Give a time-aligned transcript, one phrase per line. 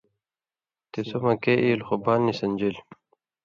[0.91, 2.85] تے سو مکّے ایلوۡ خو بال نی سن٘دژِلیۡ۔